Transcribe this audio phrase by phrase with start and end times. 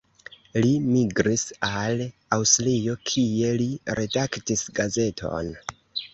[0.63, 2.01] Li migris al
[2.39, 3.69] Aŭstrio, kie li
[4.01, 5.55] redaktis gazeton.